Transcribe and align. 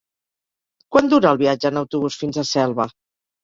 Quant 0.95 1.11
dura 1.11 1.31
el 1.33 1.39
viatge 1.43 1.71
en 1.73 1.79
autobús 1.85 2.21
fins 2.25 2.43
a 2.43 2.49
Selva? 2.57 2.91